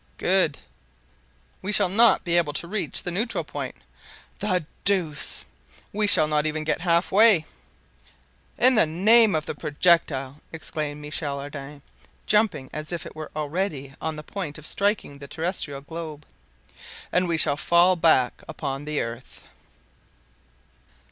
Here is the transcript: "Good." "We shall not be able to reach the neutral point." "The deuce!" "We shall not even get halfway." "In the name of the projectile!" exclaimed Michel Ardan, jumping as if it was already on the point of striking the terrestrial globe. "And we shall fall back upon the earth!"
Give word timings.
"Good." 0.17 0.57
"We 1.61 1.71
shall 1.71 1.87
not 1.87 2.23
be 2.23 2.35
able 2.35 2.53
to 2.53 2.67
reach 2.67 3.03
the 3.03 3.11
neutral 3.11 3.43
point." 3.43 3.75
"The 4.39 4.65
deuce!" 4.83 5.45
"We 5.93 6.07
shall 6.07 6.27
not 6.27 6.47
even 6.47 6.63
get 6.63 6.81
halfway." 6.81 7.45
"In 8.57 8.73
the 8.73 8.87
name 8.87 9.35
of 9.35 9.45
the 9.45 9.53
projectile!" 9.53 10.41
exclaimed 10.51 11.01
Michel 11.01 11.39
Ardan, 11.39 11.83
jumping 12.25 12.71
as 12.73 12.91
if 12.91 13.05
it 13.05 13.15
was 13.15 13.29
already 13.35 13.93
on 14.01 14.15
the 14.15 14.23
point 14.23 14.57
of 14.57 14.65
striking 14.65 15.19
the 15.19 15.27
terrestrial 15.27 15.81
globe. 15.81 16.25
"And 17.11 17.27
we 17.27 17.37
shall 17.37 17.55
fall 17.55 17.95
back 17.95 18.41
upon 18.47 18.85
the 18.85 19.01
earth!" 19.01 19.43